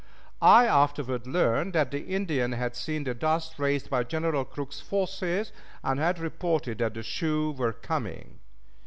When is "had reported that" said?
5.99-6.95